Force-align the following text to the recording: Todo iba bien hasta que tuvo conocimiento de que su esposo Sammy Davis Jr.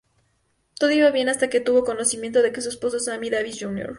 Todo 0.79 0.89
iba 0.93 1.11
bien 1.11 1.29
hasta 1.29 1.51
que 1.51 1.59
tuvo 1.59 1.83
conocimiento 1.83 2.41
de 2.41 2.51
que 2.51 2.61
su 2.61 2.69
esposo 2.69 2.99
Sammy 2.99 3.29
Davis 3.29 3.57
Jr. 3.61 3.89